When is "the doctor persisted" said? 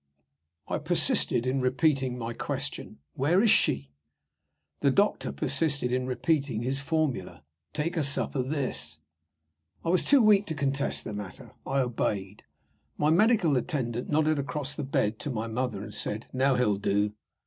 4.79-5.91